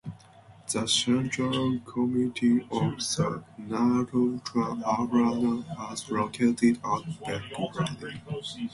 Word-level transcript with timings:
The 0.73 0.87
Central 0.87 1.79
Committee 1.81 2.61
of 2.71 2.95
the 2.97 3.43
Narodna 3.59 4.81
Odbrana 4.81 5.77
was 5.77 6.09
located 6.09 6.77
at 6.77 7.51
Belgrade. 7.53 8.19